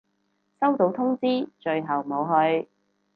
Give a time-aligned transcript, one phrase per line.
[0.59, 2.25] 收到通知，最後冇
[2.61, 2.67] 去